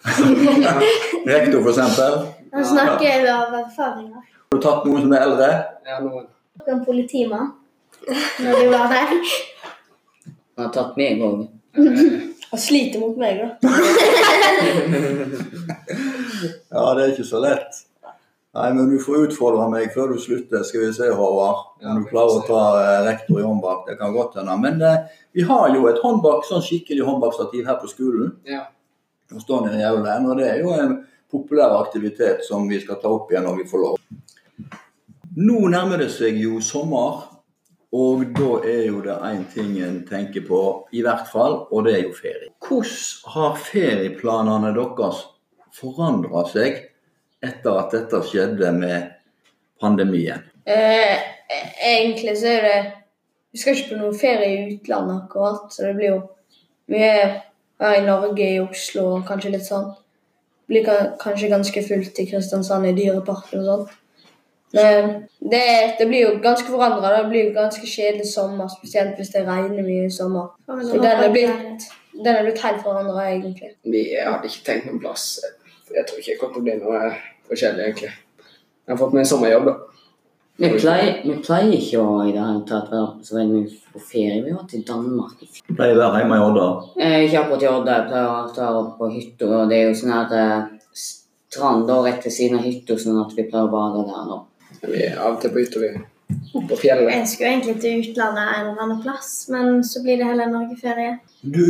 Rektor, 1.29 1.59
for 1.61 1.69
eksempel. 1.71 2.13
Han 2.53 2.65
snakker 2.73 3.27
av 3.31 3.53
erfaringer. 3.61 4.21
Har 4.51 4.57
du 4.59 4.63
tatt 4.65 4.81
noen 4.87 5.01
som 5.05 5.13
er 5.13 5.21
eldre? 5.27 5.49
Ja, 5.87 5.95
noen. 6.03 6.25
En 6.69 6.81
politimann 6.85 7.47
når 8.41 8.53
du 8.59 8.65
var 8.73 8.85
der. 8.91 9.07
Han 10.57 10.65
har 10.65 10.71
tatt 10.73 10.97
meg 10.97 11.05
en 11.13 11.19
gang. 11.23 11.37
Han 12.53 12.61
sliter 12.61 12.99
mot 13.01 13.17
meg, 13.17 13.39
da. 13.41 13.47
Ja, 16.71 16.85
det 16.97 17.03
er 17.03 17.13
ikke 17.13 17.27
så 17.27 17.41
lett. 17.43 17.81
Nei, 18.53 18.67
men 18.77 18.89
du 18.91 18.99
får 19.01 19.27
utfordre 19.27 19.65
meg 19.71 19.89
før 19.95 20.11
du 20.13 20.19
slutter, 20.21 20.61
skal 20.67 20.83
vi 20.83 20.91
se, 20.93 21.07
Håvard. 21.17 21.71
Om 21.81 22.03
du 22.03 22.09
klarer 22.11 22.37
å 22.37 22.43
ta 22.45 22.59
eh, 22.83 22.99
rektor 23.07 23.39
i 23.41 23.45
håndbak. 23.47 23.87
Det 23.87 23.95
kan 23.97 24.13
godt 24.13 24.37
hende. 24.37 24.57
Men 24.61 24.77
eh, 24.85 25.07
vi 25.33 25.45
har 25.49 25.73
jo 25.73 25.87
et 25.89 25.97
håndbak, 26.03 26.45
sånn 26.45 26.61
skikkelig 26.61 27.07
håndbakstativ 27.07 27.65
her 27.65 27.79
på 27.81 27.89
skolen. 27.89 28.35
Ja. 28.45 28.67
i 29.33 29.87
aulaen, 29.89 30.29
og 30.29 30.37
det 30.37 30.51
er 30.51 30.61
jo 30.61 30.75
en 30.77 30.99
populær 31.33 31.79
aktivitet 31.79 32.45
som 32.45 32.67
vi 32.69 32.77
skal 32.83 33.01
ta 33.01 33.09
opp 33.09 33.31
igjen 33.31 33.47
når 33.47 33.63
vi 33.63 33.69
får 33.71 33.81
lov. 33.87 33.97
Nå 35.33 35.67
nærmer 35.73 36.03
det 36.03 36.11
seg 36.13 36.37
jo 36.37 36.59
sommer, 36.61 37.23
og 37.93 38.21
da 38.37 38.59
er 38.69 38.85
jo 38.91 39.01
det 39.01 39.17
én 39.31 39.41
ting 39.49 39.79
en 39.81 40.03
tenker 40.05 40.45
på, 40.45 40.59
i 40.93 41.01
hvert 41.01 41.25
fall, 41.33 41.63
og 41.73 41.87
det 41.87 41.95
er 41.97 42.03
jo 42.05 42.13
ferie. 42.13 42.51
Hvordan 42.61 43.33
har 43.33 43.57
ferieplanene 43.65 44.75
deres 44.77 45.25
forandra 45.73 46.45
seg 46.51 46.81
etter 47.43 47.79
at 47.79 47.95
dette 47.95 48.21
skjedde 48.27 48.71
med 48.77 49.13
pandemien? 49.81 50.43
Eh, 50.65 51.17
egentlig 51.83 52.37
så 52.39 52.53
er 52.57 52.67
det 52.67 52.81
Vi 53.53 53.59
skal 53.61 53.75
ikke 53.77 53.89
på 53.91 53.97
noen 53.99 54.15
ferie 54.17 54.47
i 54.49 54.61
utlandet 54.73 55.27
akkurat, 55.27 55.67
så 55.69 55.83
det 55.85 55.91
blir 55.93 56.09
jo 56.09 56.21
mye 56.89 57.17
her 57.83 57.97
i 57.99 58.05
Norge, 58.05 58.47
i 58.47 58.61
Oslo 58.63 59.03
og 59.11 59.27
kanskje 59.27 59.51
litt 59.53 59.67
sånn. 59.67 59.91
Det 59.93 60.71
blir 60.71 60.87
kanskje 61.21 61.51
ganske 61.51 61.83
fullt 61.85 62.17
i 62.17 62.25
Kristiansand, 62.31 62.87
i 62.89 62.95
Dyreparken 62.97 63.61
og 63.61 63.67
sånn. 63.67 63.99
Men 64.73 65.11
det, 65.37 65.61
det 65.99 66.07
blir 66.09 66.23
jo 66.23 66.31
ganske 66.41 66.65
forandra. 66.65 67.11
Det 67.19 67.29
blir 67.29 67.43
jo 67.45 67.55
ganske 67.59 67.85
kjedelig 67.85 68.31
sommer, 68.31 68.71
spesielt 68.73 69.19
hvis 69.21 69.29
det 69.35 69.45
regner 69.45 69.85
mye 69.85 70.07
i 70.07 70.13
sommer. 70.13 70.55
Så 70.65 70.97
den 70.97 71.11
er 71.27 71.29
blitt, 71.29 71.85
den 72.15 72.31
er 72.33 72.47
blitt 72.47 72.63
helt 72.65 72.81
forandra, 72.81 73.27
egentlig. 73.29 73.75
Vi 73.85 74.07
hadde 74.17 74.49
ikke 74.49 74.65
tenkt 74.65 74.89
noen 74.89 75.03
plass. 75.03 75.27
Jeg 75.93 76.05
tror 76.09 76.19
ikke 76.19 76.31
det 76.31 76.39
kommer 76.41 76.53
til 76.53 76.61
å 76.61 76.67
bli 76.67 76.77
noe 76.81 77.01
forskjellig, 77.49 77.87
egentlig. 77.87 78.13
Jeg 78.83 78.91
har 78.93 78.99
fått 78.99 79.15
meg 79.15 79.27
sommerjobb, 79.29 79.67
da. 79.69 79.75
Vi 80.61 80.69
pleier, 80.69 81.15
vi 81.25 81.35
pleier 81.41 81.71
ikke 81.73 82.01
å 82.03 82.17
i 82.27 82.33
det 82.33 82.41
hele 82.41 82.61
tatt 82.69 82.91
være 82.93 83.25
så 83.25 83.39
veldig 83.39 83.61
mye 83.63 83.93
på 83.93 84.01
ferie. 84.05 84.41
Vi 84.45 84.53
var 84.53 84.67
til 84.69 84.83
Danmark 84.85 85.39
Du. 85.41 85.47
Pleier 85.73 85.97
å 85.97 86.01
være 86.03 86.21
hjemme 86.21 86.37
i 86.37 86.43
Odda. 86.45 86.67
Eh, 87.01 87.17
ikke 87.25 87.41
akkurat 87.41 87.65
i 87.65 87.69
Odda, 87.71 87.95
jeg 87.97 88.09
pleier 88.11 88.27
å 88.27 88.35
å 88.43 88.59
være 88.59 88.95
på 88.99 89.09
hytta. 89.15 89.63
Det 89.71 89.79
er 89.79 89.87
jo 89.87 89.97
sånn 89.97 90.13
her 90.13 90.35
eh, 90.37 90.99
strand 91.05 91.89
rett 92.05 92.27
ved 92.27 92.37
siden 92.37 92.59
av 92.59 92.67
hytta, 92.67 92.99
sånn 93.01 93.21
at 93.23 93.33
vi 93.33 93.47
pleier 93.49 93.65
å 93.65 93.73
bade 93.73 94.05
der 94.11 94.29
nå. 94.29 94.39
Vi 94.83 95.05
er 95.07 95.17
av 95.17 95.37
og 95.37 95.41
til 95.41 95.55
på 95.55 95.63
hytta, 95.63 95.81
vi. 95.81 95.91
På 96.53 96.77
fjellet. 96.77 97.09
Jeg 97.11 97.27
skulle 97.27 97.49
egentlig 97.49 97.75
til 97.81 98.01
utlandet 98.03 98.43
en 98.43 98.67
eller 98.69 98.81
annen 98.83 98.99
plass, 99.03 99.29
men 99.51 99.81
så 99.85 100.01
blir 100.03 100.19
det 100.21 100.27
heller 100.29 100.51
Norgeferie. 100.51 101.17
Du, 101.41 101.63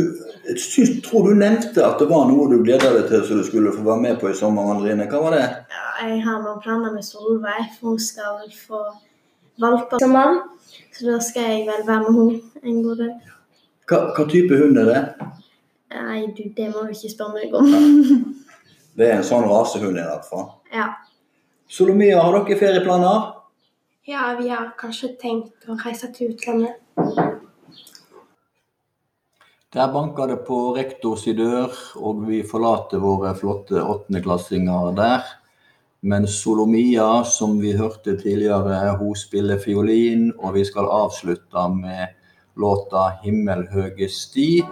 jeg 0.46 0.58
syns, 0.60 0.92
tror 1.06 1.28
du 1.28 1.34
nevnte 1.40 1.82
at 1.84 1.98
det 2.00 2.06
var 2.10 2.28
noe 2.28 2.46
du 2.52 2.60
gleda 2.62 2.92
deg 2.94 3.08
til 3.10 3.24
som 3.26 3.40
du 3.40 3.46
skulle 3.48 3.72
få 3.74 3.82
være 3.86 4.02
med 4.04 4.20
på 4.20 4.30
i 4.30 4.36
sommer, 4.38 4.70
Andrine. 4.74 5.08
Hva 5.10 5.22
var 5.24 5.36
det? 5.36 5.44
Ja, 5.74 5.86
jeg 6.06 6.20
har 6.26 6.42
noen 6.44 6.60
planer 6.62 6.94
med 6.94 7.06
Solveig, 7.06 7.70
for 7.78 7.94
hun 7.94 8.02
skal 8.02 8.38
vel 8.42 8.52
få 8.54 8.82
valper 9.64 9.98
i 9.98 10.04
sommer. 10.04 10.42
Så 10.94 11.08
da 11.08 11.18
skal 11.24 11.50
jeg 11.50 11.64
vel 11.68 11.86
være 11.88 12.04
med 12.04 12.20
henne 12.20 12.70
en 12.70 12.82
god 12.84 13.02
del. 13.02 13.14
Hva, 13.90 14.00
hva 14.16 14.26
type 14.30 14.58
hund 14.60 14.78
er 14.80 14.90
det? 14.90 15.02
Nei, 15.94 16.20
du, 16.36 16.44
det 16.56 16.70
må 16.70 16.86
du 16.86 16.94
ikke 16.94 17.12
spørre 17.12 17.40
meg 17.40 17.56
om. 17.58 17.72
Det 18.94 19.08
er 19.08 19.16
en 19.18 19.26
sånn 19.26 19.46
rasehund 19.50 19.98
i 19.98 20.04
hvert 20.06 20.26
fall. 20.28 20.46
Ja. 20.70 20.92
Solomia, 21.70 22.20
har 22.22 22.36
dere 22.36 22.58
ferieplaner? 22.60 23.32
Ja, 24.06 24.36
vi 24.40 24.50
har 24.52 24.66
kanskje 24.76 25.14
tenkt 25.16 25.64
å 25.64 25.78
reise 25.80 26.10
til 26.12 26.34
utlandet. 26.34 26.76
Der 29.72 29.88
banker 29.94 30.28
det 30.28 30.42
på 30.44 30.58
rektors 30.76 31.24
dør, 31.38 31.72
og 31.96 32.20
vi 32.28 32.42
forlater 32.44 33.00
våre 33.00 33.32
flotte 33.38 33.80
åttendeklassinger 33.80 34.92
der. 34.98 35.24
Men 36.04 36.28
Solomia, 36.28 37.24
som 37.24 37.56
vi 37.62 37.72
hørte 37.78 38.18
tidligere, 38.20 38.92
hun 39.00 39.16
spiller 39.16 39.56
fiolin, 39.64 40.34
og 40.36 40.58
vi 40.58 40.66
skal 40.68 40.84
avslutte 40.84 41.64
med 41.72 42.12
låta 42.60 43.16
'Himmelhøge 43.22 44.08
sti', 44.12 44.68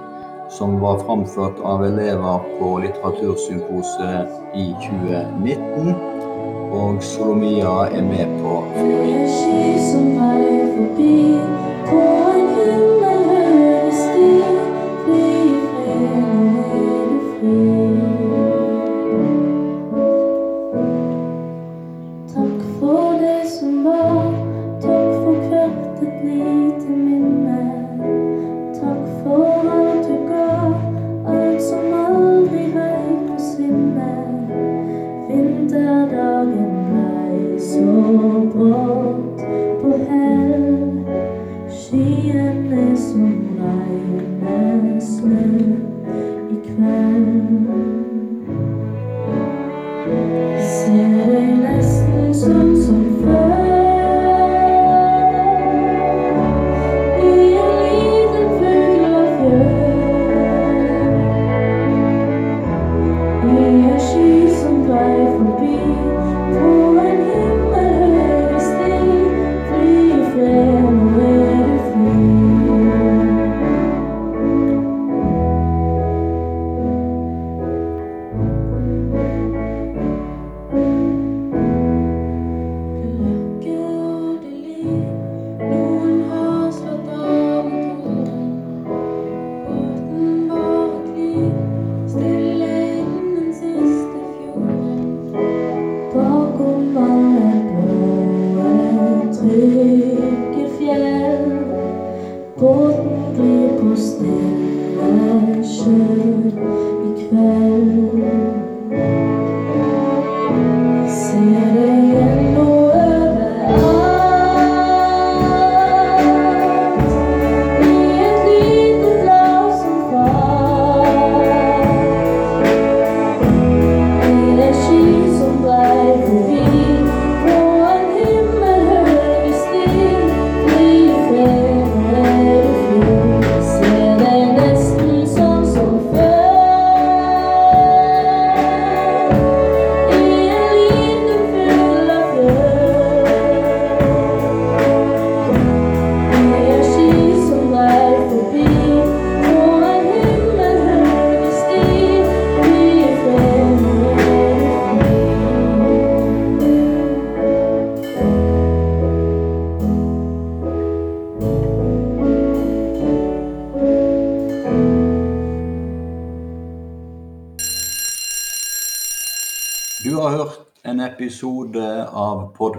som 0.50 0.76
var 0.80 1.00
framført 1.06 1.56
av 1.64 1.84
elever 1.84 2.44
på 2.60 2.78
Litteratursymposet 2.84 4.28
i 4.54 4.74
2019. 4.84 5.96
Og 6.72 7.02
Solomia 7.02 7.88
er 7.88 8.02
med 8.02 8.28
på 8.42 8.91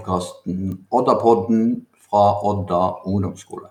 podkasten 0.03 0.85
Oddapodden 0.89 1.87
fra 1.97 2.41
Odda 2.43 3.03
ungdomsskole. 3.05 3.69